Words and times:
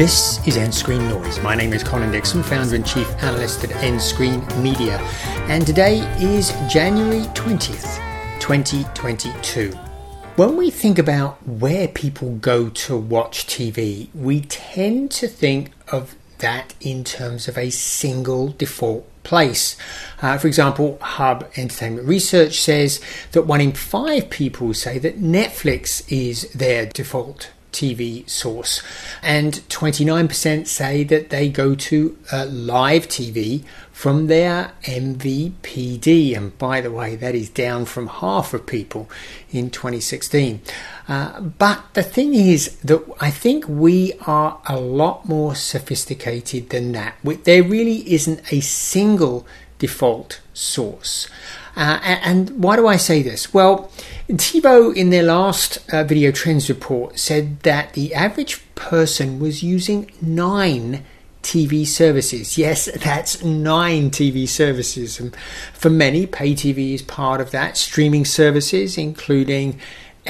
This 0.00 0.38
is 0.48 0.56
nScreenNoise. 0.56 1.42
My 1.42 1.54
name 1.54 1.74
is 1.74 1.84
Colin 1.84 2.10
Dixon, 2.10 2.42
founder 2.42 2.74
and 2.74 2.86
chief 2.86 3.06
analyst 3.22 3.64
at 3.64 3.70
Endscreen 3.84 4.40
Media, 4.62 4.96
and 5.50 5.66
today 5.66 5.98
is 6.18 6.54
January 6.72 7.24
20th, 7.34 8.00
2022. 8.40 9.72
When 10.36 10.56
we 10.56 10.70
think 10.70 10.98
about 10.98 11.46
where 11.46 11.86
people 11.86 12.36
go 12.36 12.70
to 12.70 12.96
watch 12.96 13.46
TV, 13.46 14.08
we 14.14 14.40
tend 14.40 15.10
to 15.10 15.28
think 15.28 15.72
of 15.92 16.14
that 16.38 16.74
in 16.80 17.04
terms 17.04 17.46
of 17.46 17.58
a 17.58 17.68
single 17.68 18.52
default 18.52 19.06
place. 19.22 19.76
Uh, 20.22 20.38
for 20.38 20.46
example, 20.46 20.96
Hub 21.02 21.46
Entertainment 21.56 22.08
Research 22.08 22.58
says 22.62 23.02
that 23.32 23.42
one 23.42 23.60
in 23.60 23.72
five 23.72 24.30
people 24.30 24.72
say 24.72 24.98
that 24.98 25.20
Netflix 25.20 26.10
is 26.10 26.50
their 26.52 26.86
default 26.86 27.50
TV 27.72 28.28
source, 28.28 28.82
and 29.22 29.54
29% 29.68 30.66
say 30.66 31.04
that 31.04 31.30
they 31.30 31.48
go 31.48 31.74
to 31.74 32.18
uh, 32.32 32.46
live 32.46 33.08
TV 33.08 33.64
from 34.00 34.28
their 34.28 34.72
MVPD. 34.84 36.34
And 36.34 36.56
by 36.56 36.80
the 36.80 36.90
way, 36.90 37.16
that 37.16 37.34
is 37.34 37.50
down 37.50 37.84
from 37.84 38.06
half 38.06 38.54
of 38.54 38.64
people 38.64 39.10
in 39.50 39.68
2016. 39.68 40.62
Uh, 41.06 41.40
but 41.40 41.84
the 41.92 42.02
thing 42.02 42.32
is 42.32 42.76
that 42.76 43.04
I 43.20 43.30
think 43.30 43.66
we 43.68 44.14
are 44.26 44.58
a 44.66 44.80
lot 44.80 45.28
more 45.28 45.54
sophisticated 45.54 46.70
than 46.70 46.92
that. 46.92 47.16
There 47.44 47.62
really 47.62 48.10
isn't 48.10 48.40
a 48.50 48.60
single 48.60 49.46
default 49.80 50.40
source. 50.54 51.28
Uh, 51.74 51.98
and 52.02 52.62
why 52.62 52.76
do 52.76 52.86
I 52.86 52.96
say 52.96 53.22
this? 53.22 53.52
Well, 53.52 53.90
TiVo, 54.28 54.94
in 54.94 55.10
their 55.10 55.22
last 55.24 55.78
uh, 55.92 56.04
video 56.04 56.30
trends 56.30 56.68
report, 56.68 57.18
said 57.18 57.60
that 57.60 57.94
the 57.94 58.14
average 58.14 58.62
person 58.76 59.40
was 59.40 59.62
using 59.62 60.10
nine 60.22 61.04
TV 61.42 61.86
services. 61.86 62.58
Yes, 62.58 62.84
that's 63.02 63.42
nine 63.42 64.10
TV 64.10 64.48
services. 64.48 65.18
And 65.18 65.34
for 65.72 65.90
many, 65.90 66.26
pay 66.26 66.52
TV 66.52 66.94
is 66.94 67.02
part 67.02 67.40
of 67.40 67.50
that. 67.50 67.76
Streaming 67.76 68.24
services, 68.24 68.98
including 68.98 69.80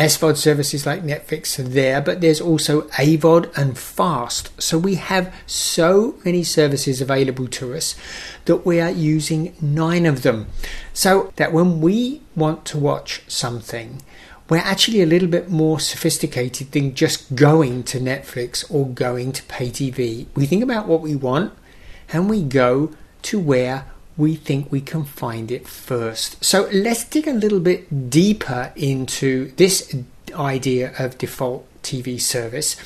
SVOD 0.00 0.38
services 0.38 0.86
like 0.86 1.02
Netflix 1.02 1.58
are 1.58 1.68
there, 1.68 2.00
but 2.00 2.22
there's 2.22 2.40
also 2.40 2.82
AVOD 2.92 3.54
and 3.54 3.76
FAST. 3.76 4.50
So 4.58 4.78
we 4.78 4.94
have 4.94 5.34
so 5.44 6.14
many 6.24 6.42
services 6.42 7.02
available 7.02 7.46
to 7.48 7.74
us 7.74 7.96
that 8.46 8.64
we 8.64 8.80
are 8.80 8.90
using 8.90 9.54
nine 9.60 10.06
of 10.06 10.22
them. 10.22 10.46
So 10.94 11.34
that 11.36 11.52
when 11.52 11.82
we 11.82 12.22
want 12.34 12.64
to 12.66 12.78
watch 12.78 13.22
something, 13.28 14.00
we're 14.48 14.56
actually 14.56 15.02
a 15.02 15.06
little 15.06 15.28
bit 15.28 15.50
more 15.50 15.78
sophisticated 15.78 16.72
than 16.72 16.94
just 16.94 17.34
going 17.34 17.82
to 17.84 18.00
Netflix 18.00 18.64
or 18.70 18.88
going 18.88 19.32
to 19.32 19.42
pay 19.44 19.68
TV. 19.68 20.28
We 20.34 20.46
think 20.46 20.62
about 20.62 20.88
what 20.88 21.02
we 21.02 21.14
want 21.14 21.52
and 22.10 22.30
we 22.30 22.42
go 22.42 22.90
to 23.24 23.38
where 23.38 23.84
we 24.20 24.36
think 24.36 24.70
we 24.70 24.82
can 24.82 25.04
find 25.04 25.50
it 25.50 25.66
first. 25.66 26.44
So 26.44 26.68
let's 26.72 27.04
dig 27.04 27.26
a 27.26 27.32
little 27.32 27.58
bit 27.58 28.10
deeper 28.10 28.70
into 28.76 29.52
this 29.52 29.96
idea 30.34 30.92
of 30.98 31.16
default 31.16 31.66
TV 31.82 32.20
service 32.20 32.76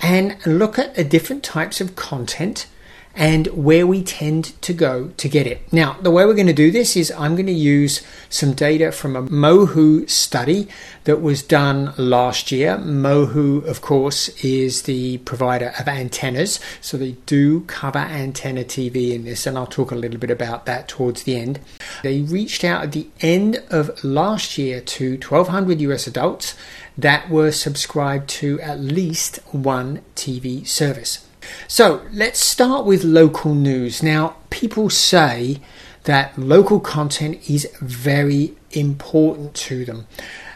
and 0.00 0.36
look 0.46 0.78
at 0.78 0.94
the 0.94 1.02
different 1.02 1.42
types 1.42 1.80
of 1.80 1.96
content 1.96 2.68
and 3.14 3.46
where 3.48 3.86
we 3.86 4.02
tend 4.02 4.60
to 4.62 4.72
go 4.72 5.08
to 5.16 5.28
get 5.28 5.46
it. 5.46 5.70
Now, 5.72 5.96
the 6.00 6.10
way 6.10 6.24
we're 6.24 6.34
going 6.34 6.46
to 6.46 6.52
do 6.52 6.70
this 6.70 6.96
is 6.96 7.10
I'm 7.12 7.34
going 7.34 7.46
to 7.46 7.52
use 7.52 8.02
some 8.28 8.52
data 8.52 8.92
from 8.92 9.16
a 9.16 9.22
Mohu 9.22 10.08
study 10.08 10.68
that 11.04 11.20
was 11.20 11.42
done 11.42 11.92
last 11.96 12.52
year. 12.52 12.76
Mohu, 12.78 13.64
of 13.66 13.80
course, 13.80 14.28
is 14.44 14.82
the 14.82 15.18
provider 15.18 15.72
of 15.78 15.88
antennas, 15.88 16.60
so 16.80 16.96
they 16.96 17.12
do 17.26 17.62
cover 17.62 17.98
antenna 17.98 18.64
TV 18.64 19.12
in 19.12 19.24
this, 19.24 19.46
and 19.46 19.58
I'll 19.58 19.66
talk 19.66 19.90
a 19.90 19.96
little 19.96 20.20
bit 20.20 20.30
about 20.30 20.66
that 20.66 20.88
towards 20.88 21.24
the 21.24 21.36
end. 21.36 21.60
They 22.02 22.20
reached 22.22 22.64
out 22.64 22.84
at 22.84 22.92
the 22.92 23.08
end 23.20 23.62
of 23.70 24.02
last 24.04 24.56
year 24.56 24.80
to 24.80 25.12
1,200 25.12 25.80
US 25.80 26.06
adults 26.06 26.54
that 26.96 27.28
were 27.28 27.50
subscribed 27.50 28.28
to 28.28 28.60
at 28.60 28.80
least 28.80 29.40
one 29.52 30.02
TV 30.14 30.66
service. 30.66 31.26
So 31.68 32.02
let's 32.12 32.40
start 32.40 32.84
with 32.84 33.04
local 33.04 33.54
news. 33.54 34.02
Now, 34.02 34.36
people 34.50 34.90
say 34.90 35.60
that 36.04 36.36
local 36.38 36.80
content 36.80 37.48
is 37.48 37.68
very 37.80 38.54
important 38.72 39.54
to 39.54 39.84
them. 39.84 40.06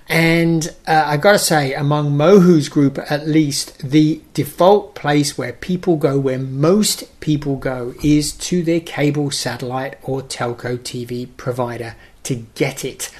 And 0.08 0.68
uh, 0.86 1.04
I 1.06 1.16
gotta 1.16 1.38
say, 1.38 1.72
among 1.72 2.12
Mohu's 2.12 2.68
group 2.68 2.98
at 3.10 3.26
least, 3.26 3.78
the 3.78 4.20
default 4.34 4.94
place 4.94 5.38
where 5.38 5.54
people 5.54 5.96
go, 5.96 6.18
where 6.18 6.38
most 6.38 7.20
people 7.20 7.56
go, 7.56 7.94
is 8.02 8.32
to 8.32 8.62
their 8.62 8.80
cable, 8.80 9.30
satellite, 9.30 9.96
or 10.02 10.20
telco 10.20 10.78
TV 10.78 11.28
provider 11.36 11.96
to 12.24 12.46
get 12.54 12.84
it. 12.84 13.10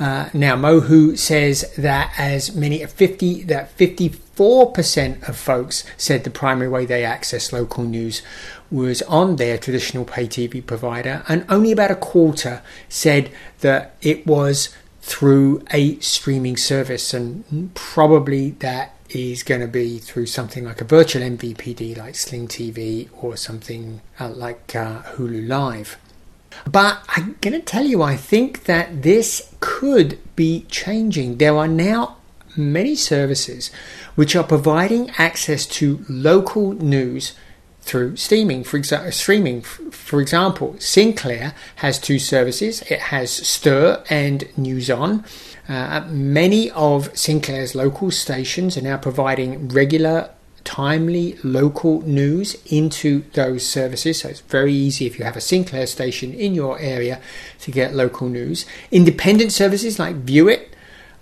Uh, 0.00 0.30
now, 0.32 0.56
Mohu 0.56 1.16
says 1.18 1.70
that 1.76 2.14
as 2.16 2.56
many 2.56 2.82
as 2.82 2.90
50 2.90 3.42
that 3.44 3.76
54% 3.76 5.28
of 5.28 5.36
folks 5.36 5.84
said 5.98 6.24
the 6.24 6.30
primary 6.30 6.70
way 6.70 6.86
they 6.86 7.04
access 7.04 7.52
local 7.52 7.84
news 7.84 8.22
was 8.70 9.02
on 9.02 9.36
their 9.36 9.58
traditional 9.58 10.06
pay 10.06 10.26
TV 10.26 10.64
provider, 10.64 11.22
and 11.28 11.44
only 11.50 11.70
about 11.70 11.90
a 11.90 11.96
quarter 11.96 12.62
said 12.88 13.30
that 13.60 13.94
it 14.00 14.26
was 14.26 14.70
through 15.02 15.62
a 15.70 15.98
streaming 15.98 16.56
service, 16.56 17.12
and 17.12 17.74
probably 17.74 18.52
that 18.52 18.94
is 19.10 19.42
going 19.42 19.60
to 19.60 19.66
be 19.66 19.98
through 19.98 20.26
something 20.26 20.64
like 20.64 20.80
a 20.80 20.84
virtual 20.84 21.22
MVPD 21.22 21.98
like 21.98 22.14
Sling 22.14 22.48
TV 22.48 23.10
or 23.20 23.36
something 23.36 24.00
uh, 24.18 24.30
like 24.30 24.74
uh, 24.74 25.02
Hulu 25.02 25.46
Live. 25.46 25.98
But 26.70 27.02
I'm 27.08 27.36
going 27.40 27.54
to 27.54 27.60
tell 27.60 27.84
you, 27.84 28.02
I 28.02 28.16
think 28.16 28.64
that 28.64 29.02
this 29.02 29.54
could 29.60 30.18
be 30.36 30.66
changing. 30.68 31.38
There 31.38 31.56
are 31.56 31.68
now 31.68 32.16
many 32.56 32.94
services 32.94 33.70
which 34.14 34.34
are 34.36 34.44
providing 34.44 35.10
access 35.18 35.66
to 35.66 36.04
local 36.08 36.72
news 36.72 37.34
through 37.80 38.16
streaming. 38.16 38.64
For 38.64 38.76
example, 38.76 39.12
streaming. 39.12 39.62
For 39.62 40.20
example, 40.20 40.76
Sinclair 40.78 41.54
has 41.76 41.98
two 41.98 42.18
services. 42.18 42.82
It 42.82 43.00
has 43.00 43.30
STIRR 43.30 44.04
and 44.10 44.40
NewsON. 44.56 45.24
Uh, 45.68 46.04
many 46.08 46.70
of 46.72 47.16
Sinclair's 47.16 47.74
local 47.74 48.10
stations 48.10 48.76
are 48.76 48.82
now 48.82 48.96
providing 48.96 49.68
regular 49.68 50.30
timely 50.64 51.36
local 51.42 52.02
news 52.02 52.56
into 52.66 53.24
those 53.32 53.66
services. 53.66 54.20
So 54.20 54.28
it's 54.28 54.40
very 54.40 54.72
easy 54.72 55.06
if 55.06 55.18
you 55.18 55.24
have 55.24 55.36
a 55.36 55.40
Sinclair 55.40 55.86
station 55.86 56.32
in 56.32 56.54
your 56.54 56.78
area 56.78 57.20
to 57.60 57.70
get 57.70 57.94
local 57.94 58.28
news. 58.28 58.66
Independent 58.90 59.52
services 59.52 59.98
like 59.98 60.16
Vuit, 60.16 60.74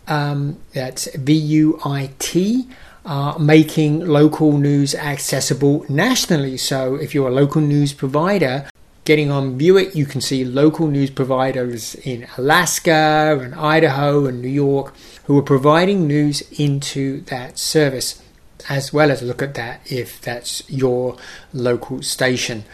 um, 0.07 0.59
that's 0.73 1.15
V 1.15 1.33
U 1.33 1.81
I 1.85 2.11
T, 2.19 2.69
are 3.05 3.39
making 3.39 4.01
local 4.01 4.59
news 4.59 4.95
accessible 4.95 5.87
nationally. 5.89 6.57
So 6.57 6.95
if 6.95 7.15
you're 7.15 7.29
a 7.29 7.33
local 7.33 7.63
news 7.63 7.93
provider, 7.93 8.69
getting 9.05 9.31
on 9.31 9.57
Vuit, 9.57 9.97
you 9.97 10.05
can 10.05 10.21
see 10.21 10.45
local 10.45 10.87
news 10.87 11.09
providers 11.09 11.95
in 11.95 12.27
Alaska 12.37 13.39
and 13.41 13.55
Idaho 13.55 14.27
and 14.27 14.43
New 14.43 14.49
York 14.49 14.95
who 15.25 15.39
are 15.39 15.43
providing 15.43 16.07
news 16.07 16.43
into 16.59 17.23
that 17.23 17.59
service 17.59 18.23
as 18.69 18.93
well 18.93 19.11
as 19.11 19.23
look 19.23 19.43
at 19.43 19.55
that 19.55 19.81
if 19.91 20.21
that's 20.21 20.69
your 20.69 21.17
local 21.53 22.03
station. 22.03 22.65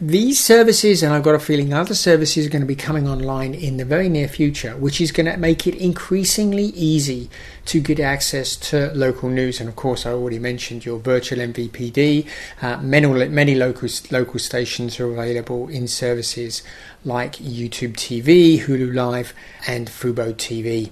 These 0.00 0.42
services, 0.42 1.04
and 1.04 1.14
I've 1.14 1.22
got 1.22 1.36
a 1.36 1.38
feeling 1.38 1.72
other 1.72 1.94
services 1.94 2.44
are 2.44 2.50
going 2.50 2.62
to 2.62 2.66
be 2.66 2.74
coming 2.74 3.08
online 3.08 3.54
in 3.54 3.76
the 3.76 3.84
very 3.84 4.08
near 4.08 4.26
future, 4.26 4.76
which 4.76 5.00
is 5.00 5.12
going 5.12 5.26
to 5.26 5.36
make 5.36 5.68
it 5.68 5.76
increasingly 5.76 6.64
easy 6.64 7.30
to 7.66 7.80
get 7.80 8.00
access 8.00 8.56
to 8.56 8.90
local 8.92 9.28
news. 9.28 9.60
And 9.60 9.68
of 9.68 9.76
course, 9.76 10.04
I 10.04 10.10
already 10.10 10.40
mentioned 10.40 10.84
your 10.84 10.98
virtual 10.98 11.38
MVPD. 11.38 12.26
Uh, 12.60 12.78
many, 12.78 13.28
many 13.28 13.54
local, 13.54 13.88
local 14.10 14.40
stations 14.40 14.98
are 14.98 15.12
available 15.12 15.68
in 15.68 15.86
services 15.86 16.64
like 17.04 17.36
YouTube 17.36 17.92
TV, 17.92 18.58
Hulu 18.58 18.92
Live, 18.92 19.32
and 19.68 19.86
Fubo 19.86 20.34
TV. 20.34 20.90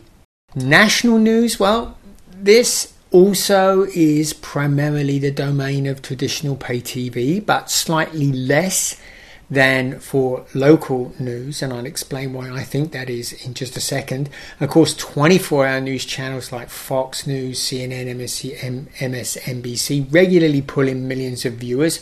National 0.54 1.18
news, 1.18 1.58
well, 1.58 1.98
this 2.30 2.94
also 3.12 3.84
is 3.94 4.32
primarily 4.32 5.18
the 5.18 5.30
domain 5.30 5.86
of 5.86 6.02
traditional 6.02 6.56
pay 6.56 6.80
TV, 6.80 7.44
but 7.44 7.70
slightly 7.70 8.32
less 8.32 9.00
than 9.50 10.00
for 10.00 10.46
local 10.54 11.14
news, 11.18 11.60
and 11.60 11.74
I'll 11.74 11.84
explain 11.84 12.32
why 12.32 12.50
I 12.50 12.64
think 12.64 12.92
that 12.92 13.10
is 13.10 13.34
in 13.44 13.52
just 13.52 13.76
a 13.76 13.80
second. 13.80 14.30
Of 14.60 14.70
course, 14.70 14.94
24 14.96 15.66
hour 15.66 15.80
news 15.80 16.06
channels 16.06 16.52
like 16.52 16.70
Fox 16.70 17.26
News, 17.26 17.60
CNN, 17.60 18.06
MSNBC 18.08 20.06
regularly 20.10 20.62
pull 20.62 20.88
in 20.88 21.06
millions 21.06 21.44
of 21.44 21.54
viewers. 21.54 22.00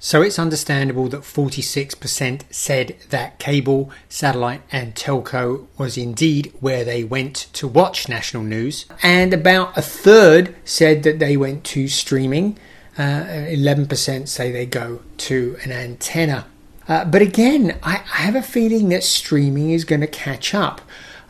So 0.00 0.22
it's 0.22 0.38
understandable 0.38 1.08
that 1.08 1.22
46% 1.22 2.42
said 2.50 2.96
that 3.10 3.40
cable, 3.40 3.90
satellite, 4.08 4.62
and 4.70 4.94
telco 4.94 5.66
was 5.76 5.98
indeed 5.98 6.52
where 6.60 6.84
they 6.84 7.02
went 7.02 7.48
to 7.54 7.66
watch 7.66 8.08
national 8.08 8.44
news, 8.44 8.86
and 9.02 9.34
about 9.34 9.76
a 9.76 9.82
third 9.82 10.54
said 10.64 11.02
that 11.02 11.18
they 11.18 11.36
went 11.36 11.64
to 11.64 11.88
streaming. 11.88 12.58
Uh, 12.96 13.24
11% 13.50 14.28
say 14.28 14.52
they 14.52 14.66
go 14.66 15.00
to 15.16 15.56
an 15.62 15.72
antenna. 15.72 16.46
Uh, 16.86 17.04
but 17.04 17.22
again, 17.22 17.78
I, 17.82 17.96
I, 17.96 18.22
have 18.22 18.34
a 18.34 18.42
feeling 18.42 18.88
that 18.88 19.04
streaming 19.04 19.70
is 19.70 19.84
going 19.84 20.00
to 20.00 20.08
catch 20.08 20.54
up. 20.54 20.80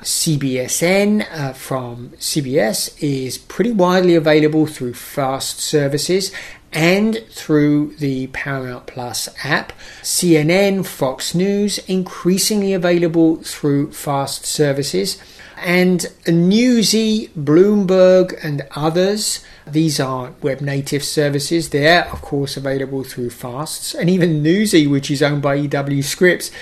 CBSN 0.03 1.27
uh, 1.33 1.53
from 1.53 2.11
CBS 2.19 2.97
is 3.03 3.37
pretty 3.37 3.73
widely 3.73 4.15
available 4.15 4.67
through 4.67 4.95
FAST 4.95 5.59
services 5.59 6.31
and 6.73 7.25
through 7.31 7.97
the 7.97 8.29
Paramount 8.29 8.87
Plus 8.87 9.29
app. 9.45 9.73
CNN, 10.03 10.87
Fox 10.87 11.35
News, 11.35 11.79
increasingly 11.89 12.73
available 12.73 13.37
through 13.37 13.93
FAST 13.93 14.45
services. 14.45 15.21
And 15.57 16.07
Newsy, 16.29 17.29
Bloomberg, 17.37 18.39
and 18.45 18.67
others. 18.77 19.45
These 19.67 19.99
are 19.99 20.33
web 20.41 20.61
native 20.61 21.03
services. 21.03 21.71
They're, 21.71 22.05
of 22.13 22.23
course, 22.23 22.57
available 22.57 23.03
through 23.03 23.31
FASTs. 23.31 23.95
And 23.95 24.09
even 24.09 24.43
Newsy, 24.43 24.87
which 24.87 25.11
is 25.11 25.23
owned 25.23 25.43
by 25.43 25.57
EW 25.57 26.03
Scripps, 26.03 26.53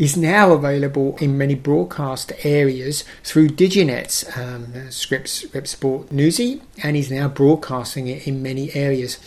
is 0.00 0.16
now 0.16 0.52
available 0.52 1.14
in 1.18 1.36
many 1.36 1.54
broadcast 1.54 2.32
areas 2.42 3.04
through 3.22 3.46
Diginet's 3.50 4.24
um, 4.34 4.90
Scripps, 4.90 5.30
Scripps 5.30 5.72
Sport 5.72 6.10
Newsy, 6.10 6.62
and 6.82 6.96
is 6.96 7.10
now 7.10 7.28
broadcasting 7.28 8.08
it 8.08 8.26
in 8.26 8.42
many 8.42 8.74
areas. 8.74 9.18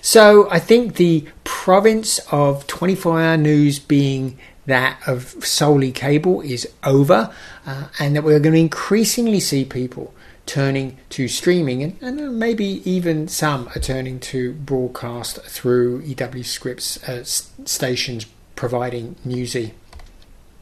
So 0.00 0.48
I 0.48 0.60
think 0.60 0.94
the 0.94 1.26
province 1.42 2.20
of 2.30 2.68
24 2.68 3.20
hour 3.20 3.36
news 3.36 3.80
being 3.80 4.38
that 4.64 5.00
of 5.08 5.44
solely 5.44 5.90
cable 5.90 6.40
is 6.40 6.68
over, 6.84 7.34
uh, 7.66 7.88
and 7.98 8.14
that 8.14 8.22
we're 8.22 8.38
going 8.38 8.54
to 8.54 8.60
increasingly 8.60 9.40
see 9.40 9.64
people 9.64 10.14
turning 10.46 10.98
to 11.10 11.26
streaming, 11.26 11.82
and, 11.82 12.00
and, 12.00 12.38
maybe 12.38 12.80
even 12.88 13.26
some 13.26 13.68
are 13.74 13.80
turning 13.80 14.20
to 14.20 14.52
broadcast 14.52 15.42
through 15.42 16.00
EW 16.02 16.44
Scripps 16.44 17.02
uh, 17.08 17.24
stations 17.24 18.26
providing 18.54 19.16
Newsy. 19.24 19.74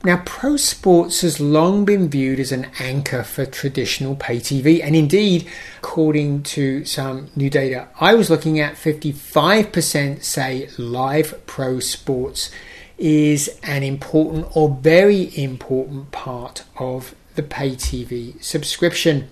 Now, 0.03 0.23
pro 0.25 0.57
sports 0.57 1.21
has 1.21 1.41
long 1.41 1.85
been 1.85 2.09
viewed 2.09 2.41
as 2.41 2.53
an 2.53 2.69
anchor 2.79 3.23
for 3.23 3.45
traditional 3.45 4.17
pay 4.17 4.39
TV, 4.39 4.83
and 4.83 4.97
indeed, 4.97 5.47
according 5.77 6.43
to 6.45 6.87
some 6.87 7.29
new 7.37 7.51
data 7.51 7.89
I 8.01 8.15
was 8.15 8.31
looking 8.31 8.59
at, 8.59 8.77
55% 8.77 10.23
say 10.23 10.71
live 10.79 11.45
pro 11.45 11.81
sports 11.81 12.51
is 12.97 13.59
an 13.63 13.83
important 13.83 14.47
or 14.57 14.71
very 14.81 15.37
important 15.37 16.13
part 16.13 16.65
of 16.79 17.15
the 17.35 17.43
pay 17.43 17.73
TV 17.73 18.43
subscription. 18.43 19.29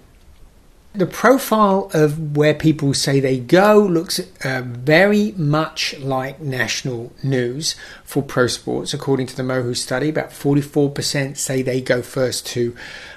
The 0.99 1.07
profile 1.07 1.93
of 1.95 2.37
where 2.37 2.55
people 2.55 2.93
say 2.93 3.21
they 3.21 3.39
go 3.39 3.79
looks 3.79 4.19
uh, 4.45 4.63
very 4.65 5.31
much 5.37 5.97
like 6.01 6.41
national 6.41 7.13
news 7.23 7.77
for 8.03 8.21
pro 8.21 8.49
sports. 8.49 8.93
According 8.93 9.29
to 9.29 9.37
the 9.37 9.45
Mohu 9.45 9.77
study, 9.77 10.09
about 10.09 10.31
44% 10.31 11.37
say 11.37 11.63
they 11.63 11.81
go 11.81 12.03
first 12.03 12.47
to 12.49 12.75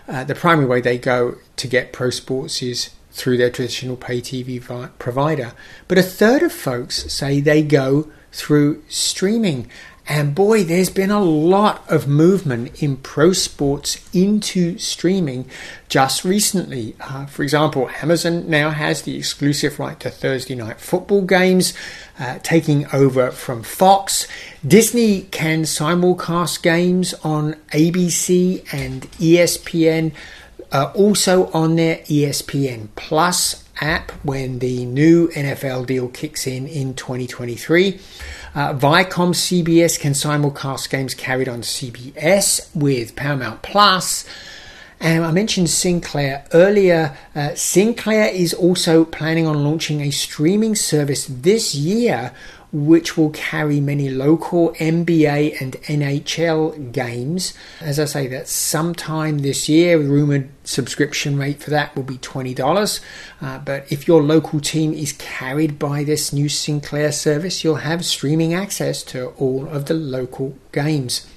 uh, 0.08 0.24
the 0.26 0.36
primary 0.36 0.68
way 0.68 0.80
they 0.80 1.00
go 1.00 1.38
to 1.56 1.68
get 1.68 1.92
pro 1.92 2.12
sports 2.12 2.62
is 2.62 2.92
through 3.10 3.38
their 3.38 3.50
traditional 3.50 3.98
pay 3.98 4.22
TV 4.22 4.62
vi- 4.62 4.90
provider. 5.00 5.54
But 5.88 5.98
a 5.98 6.04
third 6.04 6.44
of 6.44 6.54
folks 6.54 7.12
say 7.12 7.42
they 7.42 7.64
go 7.64 8.12
through 8.32 8.84
streaming. 8.90 9.68
And 10.14 10.36
boy, 10.36 10.66
there's 10.66 10.90
been 10.90 11.10
a 11.10 11.24
lot 11.24 11.90
of 11.90 12.06
movement 12.06 12.84
in 12.84 12.98
pro 12.98 13.32
sports 13.32 13.98
into 14.14 14.78
streaming 14.78 15.46
just 15.88 16.26
recently. 16.26 16.98
Uh, 17.00 17.28
for 17.28 17.44
example, 17.44 17.90
Amazon 18.02 18.50
now 18.50 18.72
has 18.72 19.04
the 19.04 19.16
exclusive 19.16 19.80
right 19.80 19.98
to 20.02 20.10
Thursday 20.10 20.54
night 20.56 20.82
football 20.82 21.22
games, 21.22 21.74
uh, 22.20 22.40
taking 22.40 22.88
over 22.92 23.32
from 23.32 23.64
Fox. 23.64 24.28
Disney 24.68 25.22
can 25.22 25.62
simulcast 25.62 26.62
games 26.62 27.14
on 27.24 27.54
ABC 27.72 28.66
and 28.74 29.10
ESPN, 29.14 30.12
uh, 30.72 30.92
also 30.96 31.52
on 31.52 31.76
their 31.76 31.98
ESPN 31.98 32.90
Plus 32.96 33.64
app 33.80 34.12
when 34.24 34.60
the 34.60 34.86
new 34.86 35.28
NFL 35.30 35.88
deal 35.88 36.08
kicks 36.08 36.46
in 36.46 36.68
in 36.68 36.94
2023. 36.94 38.00
Uh, 38.54 38.74
Viacom 38.74 39.34
CBS 39.34 40.00
can 40.00 40.14
simulcast 40.14 40.90
games 40.90 41.14
carried 41.14 41.50
on 41.50 41.62
CBS 41.62 42.74
with 42.76 43.16
Paramount 43.16 43.62
Plus. 43.62 44.26
And 45.00 45.26
I 45.26 45.32
mentioned 45.32 45.70
Sinclair 45.72 46.46
earlier. 46.54 47.18
Uh, 47.34 47.56
Sinclair 47.56 48.28
is 48.28 48.54
also 48.54 49.04
planning 49.04 49.48
on 49.48 49.64
launching 49.64 50.02
a 50.02 50.12
streaming 50.12 50.76
service 50.76 51.26
this 51.26 51.74
year 51.74 52.34
which 52.74 53.18
will 53.18 53.30
carry 53.32 53.82
many 53.82 54.10
local 54.10 54.72
NBA 54.74 55.62
and 55.62 55.74
NHL 55.84 56.92
games. 56.92 57.54
As 57.82 58.00
I 58.00 58.06
say, 58.06 58.28
that's 58.28 58.52
sometime 58.52 59.40
this 59.40 59.68
year. 59.68 60.00
Rumored 60.00 60.50
subscription 60.64 61.38
rate 61.38 61.62
for 61.62 61.70
that 61.70 61.96
will 61.96 62.04
be 62.04 62.18
$20. 62.18 63.02
Uh, 63.42 63.60
but 63.60 63.92
if 63.92 64.08
your 64.08 64.24
local 64.24 64.60
team 64.62 64.94
is 64.94 65.14
carried 65.14 65.78
by 65.78 66.04
this 66.04 66.32
new 66.32 66.48
Sinclair 66.48 67.12
service, 67.12 67.64
you'll 67.64 67.76
have 67.76 68.06
streaming 68.06 68.54
access 68.54 69.04
to 69.04 69.28
all 69.32 69.68
of 69.68 69.86
the 69.86 69.94
local 69.94 70.58
games. 70.72 71.28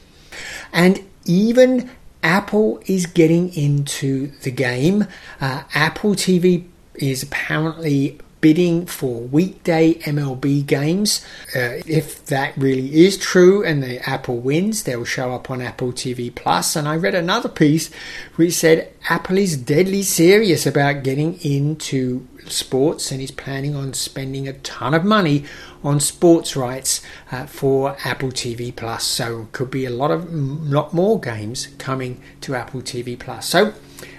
And 0.72 1.04
even 1.24 1.90
Apple 2.22 2.80
is 2.86 3.06
getting 3.06 3.52
into 3.54 4.28
the 4.42 4.50
game. 4.50 5.06
Uh, 5.40 5.64
Apple 5.74 6.14
TV 6.14 6.66
is 6.94 7.22
apparently 7.22 8.18
bidding 8.44 8.84
for 8.84 9.22
weekday 9.22 9.94
MLB 10.00 10.66
games. 10.66 11.24
Uh, 11.56 11.80
if 11.86 12.26
that 12.26 12.54
really 12.58 13.06
is 13.06 13.16
true 13.16 13.64
and 13.64 13.82
the 13.82 14.06
Apple 14.06 14.36
wins, 14.36 14.82
they'll 14.82 15.02
show 15.06 15.32
up 15.32 15.50
on 15.50 15.62
Apple 15.62 15.94
TV 15.94 16.32
Plus. 16.34 16.76
And 16.76 16.86
I 16.86 16.96
read 16.96 17.14
another 17.14 17.48
piece 17.48 17.90
which 18.36 18.52
said 18.52 18.92
Apple 19.08 19.38
is 19.38 19.56
deadly 19.56 20.02
serious 20.02 20.66
about 20.66 21.04
getting 21.04 21.40
into 21.40 22.28
sports 22.46 23.10
and 23.10 23.22
is 23.22 23.30
planning 23.30 23.74
on 23.74 23.94
spending 23.94 24.46
a 24.46 24.52
ton 24.52 24.92
of 24.92 25.06
money 25.06 25.46
on 25.82 25.98
sports 25.98 26.54
rights 26.54 27.00
uh, 27.32 27.46
for 27.46 27.96
Apple 28.04 28.28
TV 28.28 28.76
Plus. 28.76 29.04
So 29.04 29.48
could 29.52 29.70
be 29.70 29.86
a 29.86 29.90
lot 29.90 30.10
of 30.10 30.30
lot 30.30 30.92
more 30.92 31.18
games 31.18 31.68
coming 31.78 32.20
to 32.42 32.54
Apple 32.54 32.82
TV 32.82 33.18
Plus. 33.18 33.48
So 33.48 33.72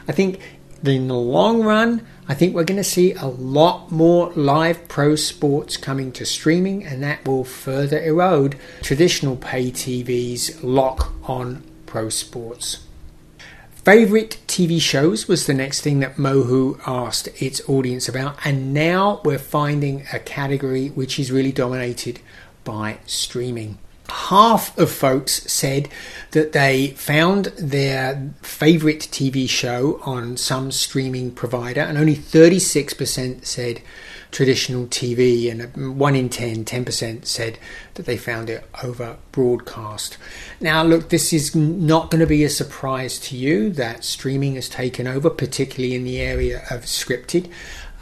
I 0.08 0.12
think 0.12 0.40
in 0.84 1.08
the 1.08 1.16
long 1.16 1.64
run, 1.64 2.06
I 2.28 2.34
think 2.34 2.56
we're 2.56 2.64
going 2.64 2.78
to 2.78 2.84
see 2.84 3.14
a 3.14 3.28
lot 3.28 3.92
more 3.92 4.32
live 4.34 4.88
pro 4.88 5.16
sports 5.16 5.78
coming 5.78 6.12
to 6.14 6.26
streaming, 6.26 6.84
and 6.84 7.04
that 7.04 7.28
will 7.28 7.44
further 7.44 8.02
erode 8.02 8.58
traditional 8.82 9.36
pay 9.36 9.72
TV's 9.72 10.64
lock 10.64 11.14
on 11.24 11.64
pro 11.86 12.10
sports. 12.10 12.86
Favorite 13.86 14.40
TV 14.48 14.82
shows 14.82 15.28
was 15.28 15.46
the 15.46 15.54
next 15.54 15.82
thing 15.82 16.00
that 16.00 16.16
Mohu 16.16 16.80
asked 16.88 17.30
its 17.40 17.62
audience 17.70 18.10
about, 18.10 18.36
and 18.44 18.74
now 18.74 19.22
we're 19.24 19.38
finding 19.38 20.06
a 20.12 20.18
category 20.18 20.88
which 20.90 21.20
is 21.20 21.32
really 21.32 21.52
dominated 21.52 22.20
by 22.64 22.98
streaming 23.06 23.78
half 24.10 24.78
of 24.78 24.92
folks 24.92 25.52
said 25.52 25.90
that 26.32 26.52
they 26.52 26.88
found 26.92 27.46
their 27.58 28.32
favorite 28.42 29.02
TV 29.12 29.50
show 29.50 30.00
on 30.04 30.38
some 30.38 30.72
streaming 30.72 31.32
provider, 31.32 31.82
and 31.82 31.98
only 31.98 32.16
36% 32.16 33.46
said 33.46 33.82
traditional 34.32 34.86
TV, 34.88 35.50
and 35.50 35.98
1 35.98 36.16
in 36.16 36.28
10, 36.28 36.66
10% 36.66 37.26
said 37.26 37.58
that 37.94 38.06
they 38.06 38.18
found 38.18 38.50
it 38.50 38.68
over 38.84 39.16
broadcast. 39.32 40.18
Now, 40.60 40.84
look, 40.84 41.08
this 41.08 41.32
is 41.32 41.56
not 41.56 42.12
going 42.12 42.20
to 42.20 42.28
be 42.28 42.44
a 42.44 42.50
surprise 42.50 43.18
to 43.20 43.38
you 43.38 43.70
that 43.72 44.04
streaming 44.04 44.56
has 44.56 44.68
taken 44.68 45.08
over, 45.08 45.30
particularly 45.30 45.96
in 45.96 46.04
the 46.04 46.20
area 46.20 46.66
of 46.70 46.82
scripted. 46.82 47.50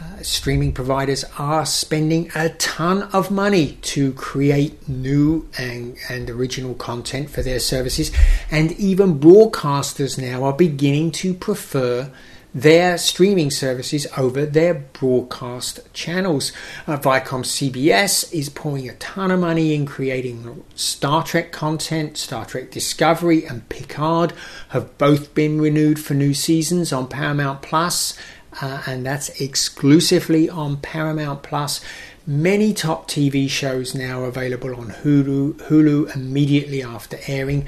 Uh, 0.02 0.22
streaming 0.24 0.72
providers 0.72 1.24
are 1.38 1.66
spending 1.66 2.30
a 2.36 2.50
ton 2.50 3.04
of 3.14 3.30
money 3.30 3.78
to 3.82 4.12
create 4.14 4.90
new 4.90 5.48
and, 5.58 5.96
and 6.10 6.30
original 6.30 6.74
content 6.74 7.30
for 7.30 7.44
their 7.44 7.60
services, 7.60 8.12
and 8.50 8.72
even 8.74 9.20
broadcasters 9.20 10.18
now 10.18 10.44
are 10.44 10.54
beginning 10.54 11.12
to 11.12 11.34
prefer 11.34 12.12
their 12.54 12.98
streaming 12.98 13.50
services 13.50 14.06
over 14.16 14.46
their 14.46 14.74
broadcast 14.74 15.80
channels. 15.94 16.52
Uh, 16.86 16.98
Viacom 16.98 17.44
CBS 17.44 18.32
is 18.32 18.50
pouring 18.50 18.88
a 18.88 18.96
ton 18.96 19.32
of 19.32 19.40
money 19.40 19.74
in 19.74 19.86
creating 19.86 20.64
Star 20.76 21.24
Trek 21.24 21.52
content. 21.52 22.18
Star 22.18 22.46
Trek 22.46 22.70
Discovery 22.70 23.46
and 23.46 23.68
Picard 23.70 24.34
have 24.70 24.98
both 24.98 25.34
been 25.34 25.60
renewed 25.60 26.00
for 26.00 26.14
new 26.14 26.34
seasons 26.34 26.94
on 26.94 27.08
Paramount 27.08 27.62
Plus 27.62 28.18
uh, 28.62 28.84
and 28.86 29.06
that's 29.06 29.30
exclusively 29.42 30.50
on 30.50 30.78
Paramount 30.78 31.44
Plus. 31.44 31.82
Many 32.26 32.74
top 32.74 33.10
TV 33.10 33.50
shows 33.50 33.94
now 33.94 34.24
available 34.24 34.76
on 34.76 34.90
Hulu, 34.90 35.54
Hulu 35.68 36.16
immediately 36.16 36.82
after 36.82 37.18
airing, 37.28 37.68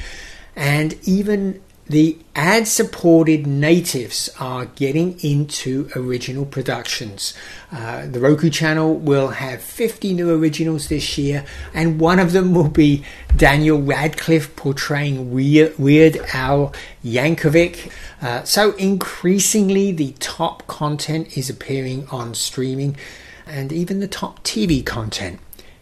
and 0.55 0.95
even 1.03 1.61
the 1.87 2.17
ad 2.35 2.67
supported 2.67 3.45
natives 3.45 4.27
are 4.39 4.65
getting 4.65 5.19
into 5.19 5.87
original 5.95 6.43
productions. 6.43 7.35
Uh, 7.71 8.07
the 8.07 8.19
Roku 8.19 8.49
channel 8.49 8.95
will 8.95 9.27
have 9.27 9.61
50 9.61 10.13
new 10.13 10.33
originals 10.35 10.87
this 10.87 11.15
year, 11.17 11.45
and 11.75 11.99
one 11.99 12.17
of 12.17 12.31
them 12.31 12.55
will 12.55 12.69
be 12.69 13.05
Daniel 13.37 13.79
Radcliffe 13.79 14.55
portraying 14.55 15.31
Weird, 15.31 15.77
Weird 15.77 16.17
Al 16.33 16.73
Yankovic. 17.03 17.91
Uh, 18.19 18.43
so, 18.43 18.71
increasingly, 18.77 19.91
the 19.91 20.13
top 20.13 20.65
content 20.65 21.37
is 21.37 21.51
appearing 21.51 22.07
on 22.07 22.33
streaming, 22.33 22.97
and 23.45 23.71
even 23.71 23.99
the 23.99 24.07
top 24.07 24.43
TV 24.43 24.83
content 24.83 25.39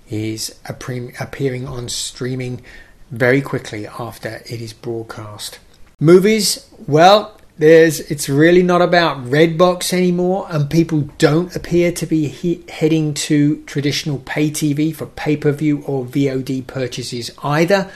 is 0.10 0.60
appearing 0.68 1.66
on 1.66 1.88
streaming 1.88 2.62
very 3.10 3.42
quickly 3.42 3.88
after 3.88 4.42
it 4.46 4.60
is 4.60 4.74
broadcast. 4.74 5.60
Movies, 6.00 6.70
well, 6.88 7.40
there's 7.58 8.00
it's 8.00 8.28
really 8.28 8.64
not 8.64 8.82
about 8.82 9.26
Redbox 9.26 9.94
anymore, 9.94 10.48
and 10.50 10.70
people 10.70 11.02
don't 11.18 11.56
appear 11.56 11.92
to 11.92 12.06
be 12.06 12.28
he- 12.28 12.64
heading 12.68 13.14
to 13.14 13.64
traditional 13.66 14.20
pay 14.20 14.50
TV 14.50 14.94
for 14.96 15.06
pay 15.06 15.38
per 15.38 15.52
view 15.52 15.84
or 15.86 16.04
VOD 16.06 16.66
purchases 16.66 17.30
either. 17.44 17.92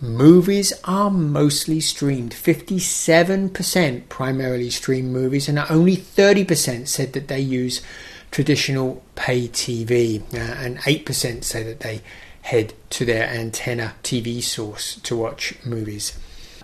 Movies 0.00 0.72
are 0.84 1.10
mostly 1.10 1.80
streamed. 1.80 2.32
57% 2.32 4.08
primarily 4.08 4.70
stream 4.70 5.12
movies, 5.12 5.48
and 5.48 5.58
only 5.70 5.96
30% 5.96 6.86
said 6.86 7.12
that 7.14 7.26
they 7.28 7.40
use 7.40 7.82
traditional 8.30 9.02
pay 9.16 9.48
TV, 9.48 10.22
uh, 10.34 10.36
and 10.36 10.78
8% 10.78 11.42
say 11.42 11.62
that 11.64 11.80
they 11.80 12.00
head 12.42 12.74
to 12.90 13.04
their 13.04 13.28
antenna 13.28 13.94
TV 14.02 14.42
source 14.42 14.96
to 15.02 15.16
watch 15.16 15.54
movies. 15.64 16.16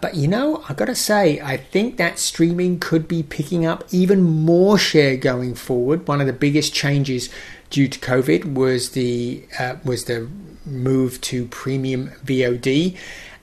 But 0.04 0.16
you 0.16 0.28
know, 0.28 0.62
I've 0.68 0.76
gotta 0.76 0.94
say, 0.94 1.40
I 1.40 1.56
think 1.56 1.96
that 1.96 2.18
streaming 2.18 2.78
could 2.78 3.08
be 3.08 3.23
picking 3.23 3.64
up 3.64 3.84
even 3.90 4.20
more 4.23 4.76
share 4.76 5.16
going 5.16 5.54
forward. 5.54 6.06
One 6.06 6.20
of 6.20 6.26
the 6.26 6.34
biggest 6.34 6.75
changes 6.75 7.30
due 7.70 7.88
to 7.88 7.99
COVID 7.99 8.52
was 8.52 8.90
the 8.90 9.46
uh, 9.58 9.76
was 9.82 10.04
the 10.04 10.28
move 10.66 11.23
to 11.23 11.46
premium 11.46 12.11
VOD, 12.23 12.99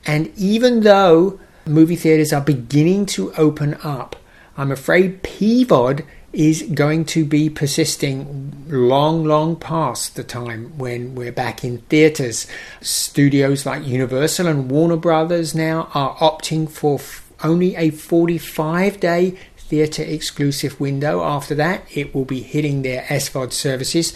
and 0.05 0.31
even 0.37 0.81
though 0.81 1.39
movie 1.65 1.95
theaters 1.95 2.31
are 2.31 2.41
beginning 2.41 3.07
to 3.07 3.33
open 3.33 3.73
up, 3.83 4.15
I'm 4.55 4.71
afraid 4.71 5.23
PVOD 5.23 6.05
is 6.33 6.63
going 6.73 7.03
to 7.03 7.25
be 7.25 7.49
persisting 7.49 8.65
long, 8.69 9.25
long 9.25 9.55
past 9.55 10.15
the 10.15 10.23
time 10.23 10.77
when 10.77 11.13
we're 11.13 11.31
back 11.31 11.63
in 11.63 11.79
theatres. 11.89 12.47
Studios 12.79 13.65
like 13.65 13.85
Universal 13.85 14.47
and 14.47 14.71
Warner 14.71 14.97
Brothers 14.97 15.53
now 15.53 15.89
are 15.93 16.15
opting 16.17 16.69
for 16.69 16.99
only 17.43 17.75
a 17.75 17.89
45 17.89 18.99
day 18.99 19.37
theatre 19.57 20.03
exclusive 20.03 20.79
window. 20.79 21.21
After 21.23 21.55
that, 21.55 21.85
it 21.95 22.13
will 22.13 22.25
be 22.25 22.41
hitting 22.41 22.81
their 22.81 23.03
SVOD 23.03 23.51
services. 23.51 24.13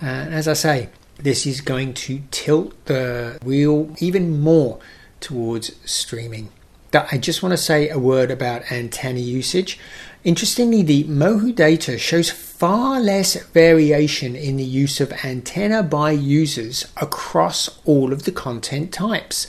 Uh, 0.00 0.06
as 0.06 0.48
I 0.48 0.54
say, 0.54 0.88
this 1.18 1.46
is 1.46 1.60
going 1.60 1.94
to 1.94 2.22
tilt 2.30 2.86
the 2.86 3.38
wheel 3.44 3.94
even 4.00 4.40
more 4.40 4.80
towards 5.20 5.72
streaming. 5.84 6.50
I 6.94 7.18
just 7.18 7.42
want 7.42 7.52
to 7.52 7.56
say 7.56 7.88
a 7.88 7.98
word 7.98 8.30
about 8.30 8.70
antenna 8.70 9.20
usage. 9.20 9.78
Interestingly, 10.24 10.82
the 10.82 11.04
Mohu 11.04 11.54
data 11.54 11.98
shows 11.98 12.30
far 12.30 13.00
less 13.00 13.34
variation 13.46 14.36
in 14.36 14.56
the 14.56 14.64
use 14.64 15.00
of 15.00 15.12
antenna 15.24 15.82
by 15.82 16.12
users 16.12 16.86
across 17.00 17.80
all 17.84 18.12
of 18.12 18.24
the 18.24 18.30
content 18.30 18.92
types. 18.92 19.46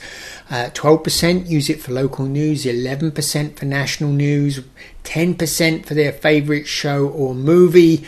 Uh, 0.50 0.70
12% 0.72 1.48
use 1.48 1.70
it 1.70 1.80
for 1.80 1.92
local 1.92 2.24
news, 2.24 2.64
11% 2.64 3.56
for 3.56 3.66
national 3.66 4.10
news, 4.10 4.60
10% 5.04 5.86
for 5.86 5.94
their 5.94 6.12
favorite 6.12 6.66
show 6.66 7.06
or 7.08 7.34
movie, 7.34 8.04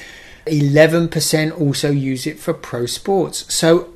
11% 0.46 1.60
also 1.60 1.90
use 1.90 2.26
it 2.26 2.38
for 2.38 2.54
pro 2.54 2.86
sports. 2.86 3.52
So, 3.52 3.90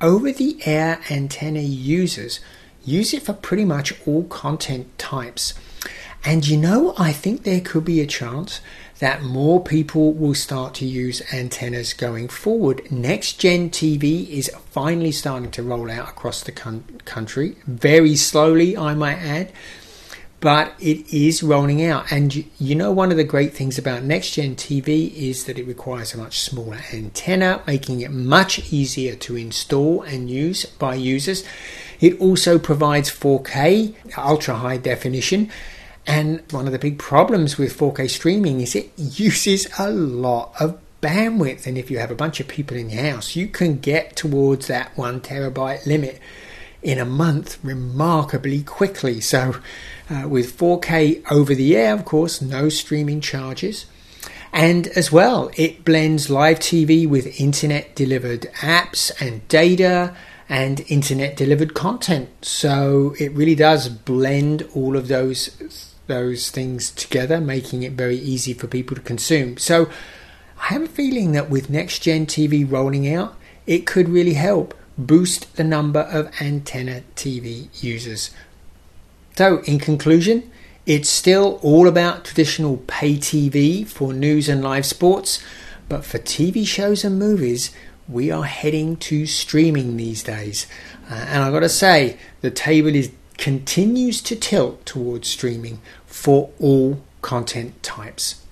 over 0.00 0.32
the 0.32 0.58
air 0.64 1.00
antenna 1.10 1.60
users 1.60 2.40
use 2.88 3.12
it 3.12 3.22
for 3.22 3.32
pretty 3.32 3.64
much 3.64 3.94
all 4.06 4.24
content 4.24 4.98
types. 4.98 5.54
And 6.24 6.46
you 6.46 6.56
know, 6.56 6.94
I 6.98 7.12
think 7.12 7.42
there 7.42 7.60
could 7.60 7.84
be 7.84 8.00
a 8.00 8.06
chance 8.06 8.60
that 8.98 9.22
more 9.22 9.62
people 9.62 10.12
will 10.12 10.34
start 10.34 10.74
to 10.74 10.84
use 10.84 11.22
antennas 11.32 11.92
going 11.92 12.28
forward. 12.28 12.90
Next 12.90 13.34
gen 13.34 13.70
TV 13.70 14.28
is 14.28 14.50
finally 14.70 15.12
starting 15.12 15.52
to 15.52 15.62
roll 15.62 15.90
out 15.90 16.08
across 16.08 16.42
the 16.42 16.50
country, 16.52 17.56
very 17.66 18.16
slowly, 18.16 18.76
I 18.76 18.94
might 18.94 19.18
add, 19.18 19.52
but 20.40 20.74
it 20.80 21.12
is 21.14 21.44
rolling 21.44 21.84
out. 21.84 22.10
And 22.10 22.44
you 22.58 22.74
know, 22.74 22.90
one 22.90 23.12
of 23.12 23.16
the 23.16 23.24
great 23.24 23.54
things 23.54 23.78
about 23.78 24.02
next 24.02 24.32
gen 24.32 24.56
TV 24.56 25.14
is 25.14 25.44
that 25.44 25.58
it 25.58 25.66
requires 25.66 26.14
a 26.14 26.18
much 26.18 26.40
smaller 26.40 26.78
antenna, 26.92 27.62
making 27.68 28.00
it 28.00 28.10
much 28.10 28.72
easier 28.72 29.14
to 29.14 29.36
install 29.36 30.02
and 30.02 30.28
use 30.28 30.66
by 30.66 30.96
users. 30.96 31.44
It 32.00 32.20
also 32.20 32.58
provides 32.58 33.10
4K, 33.10 33.94
ultra 34.16 34.54
high 34.54 34.76
definition 34.76 35.50
and 36.08 36.42
one 36.50 36.64
of 36.64 36.72
the 36.72 36.78
big 36.78 36.98
problems 36.98 37.58
with 37.58 37.76
4K 37.76 38.08
streaming 38.08 38.62
is 38.62 38.74
it 38.74 38.90
uses 38.96 39.68
a 39.78 39.90
lot 39.90 40.54
of 40.58 40.80
bandwidth. 41.02 41.66
And 41.66 41.76
if 41.76 41.90
you 41.90 41.98
have 41.98 42.10
a 42.10 42.14
bunch 42.14 42.40
of 42.40 42.48
people 42.48 42.78
in 42.78 42.88
your 42.88 43.02
house, 43.02 43.36
you 43.36 43.46
can 43.46 43.78
get 43.78 44.16
towards 44.16 44.68
that 44.68 44.96
one 44.96 45.20
terabyte 45.20 45.84
limit 45.84 46.18
in 46.82 46.98
a 46.98 47.04
month 47.04 47.62
remarkably 47.62 48.62
quickly. 48.62 49.20
So, 49.20 49.56
uh, 50.08 50.26
with 50.26 50.56
4K 50.56 51.30
over 51.30 51.54
the 51.54 51.76
air, 51.76 51.92
of 51.92 52.06
course, 52.06 52.40
no 52.40 52.70
streaming 52.70 53.20
charges. 53.20 53.84
And 54.50 54.88
as 54.88 55.12
well, 55.12 55.50
it 55.58 55.84
blends 55.84 56.30
live 56.30 56.58
TV 56.58 57.06
with 57.06 57.38
internet 57.38 57.94
delivered 57.94 58.50
apps 58.60 59.12
and 59.20 59.46
data 59.48 60.16
and 60.48 60.80
internet 60.88 61.36
delivered 61.36 61.74
content. 61.74 62.28
So, 62.42 63.14
it 63.18 63.32
really 63.32 63.54
does 63.54 63.88
blend 63.88 64.68
all 64.74 64.96
of 64.96 65.08
those 65.08 65.94
those 66.08 66.50
things 66.50 66.90
together, 66.90 67.40
making 67.40 67.84
it 67.84 67.92
very 67.92 68.16
easy 68.16 68.52
for 68.52 68.66
people 68.66 68.96
to 68.96 69.02
consume. 69.02 69.56
So 69.58 69.88
I 70.58 70.68
have 70.68 70.82
a 70.82 70.88
feeling 70.88 71.32
that 71.32 71.48
with 71.48 71.70
next 71.70 72.00
gen 72.00 72.26
TV 72.26 72.68
rolling 72.68 73.12
out, 73.12 73.36
it 73.66 73.86
could 73.86 74.08
really 74.08 74.34
help 74.34 74.74
boost 74.96 75.54
the 75.56 75.64
number 75.64 76.00
of 76.00 76.32
antenna 76.40 77.02
TV 77.14 77.68
users. 77.82 78.30
So, 79.36 79.58
in 79.64 79.78
conclusion, 79.78 80.50
it's 80.84 81.08
still 81.08 81.60
all 81.62 81.86
about 81.86 82.24
traditional 82.24 82.78
pay 82.88 83.16
TV 83.16 83.86
for 83.86 84.12
news 84.12 84.48
and 84.48 84.64
live 84.64 84.86
sports, 84.86 85.40
but 85.88 86.04
for 86.04 86.18
TV 86.18 86.66
shows 86.66 87.04
and 87.04 87.18
movies, 87.18 87.70
we 88.08 88.30
are 88.30 88.44
heading 88.44 88.96
to 88.96 89.26
streaming 89.26 89.96
these 89.96 90.22
days. 90.22 90.66
Uh, 91.10 91.14
and 91.14 91.42
I've 91.42 91.52
got 91.52 91.60
to 91.60 91.68
say, 91.68 92.18
the 92.40 92.50
table 92.50 92.94
is 92.94 93.10
continues 93.36 94.20
to 94.20 94.34
tilt 94.34 94.84
towards 94.84 95.28
streaming 95.28 95.80
for 96.06 96.50
all 96.58 97.00
content 97.22 97.82
types. 97.82 98.44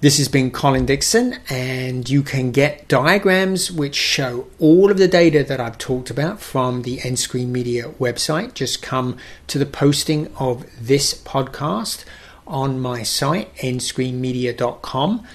This 0.00 0.16
has 0.16 0.28
been 0.28 0.50
Colin 0.50 0.86
Dixon, 0.86 1.36
and 1.50 2.08
you 2.08 2.22
can 2.22 2.52
get 2.52 2.88
diagrams 2.88 3.70
which 3.70 3.94
show 3.94 4.46
all 4.58 4.90
of 4.90 4.96
the 4.96 5.06
data 5.06 5.44
that 5.44 5.60
I've 5.60 5.76
talked 5.76 6.10
about 6.10 6.40
from 6.40 6.82
the 6.82 6.98
nScreenMedia 6.98 7.94
website. 7.96 8.54
Just 8.54 8.80
come 8.82 9.18
to 9.46 9.58
the 9.58 9.66
posting 9.66 10.34
of 10.38 10.64
this 10.80 11.12
podcast 11.22 12.04
on 12.46 12.80
my 12.80 13.02
site, 13.02 13.54
nscreenmedia.com. 13.56 15.26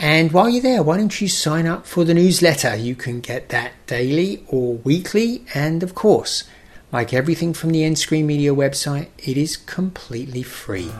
And 0.00 0.30
while 0.30 0.48
you're 0.48 0.62
there, 0.62 0.84
why 0.84 0.96
don't 0.96 1.20
you 1.20 1.26
sign 1.26 1.66
up 1.66 1.84
for 1.84 2.04
the 2.04 2.14
newsletter? 2.14 2.76
You 2.76 2.94
can 2.94 3.18
get 3.18 3.48
that 3.48 3.72
daily 3.88 4.44
or 4.46 4.74
weekly, 4.74 5.44
and 5.54 5.82
of 5.82 5.96
course, 5.96 6.44
like 6.92 7.12
everything 7.12 7.52
from 7.52 7.70
the 7.70 7.82
nScreenMedia 7.82 8.54
website, 8.54 9.08
it 9.18 9.36
is 9.36 9.56
completely 9.56 10.44
free. 10.44 10.90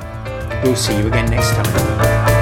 We'll 0.64 0.74
see 0.74 0.98
you 0.98 1.06
again 1.06 1.30
next 1.30 1.50
time. 1.50 2.37